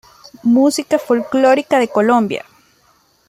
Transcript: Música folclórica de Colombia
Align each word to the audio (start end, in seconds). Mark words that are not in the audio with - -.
Música 0.55 0.97
folclórica 0.97 1.77
de 1.77 1.87
Colombia 1.87 2.43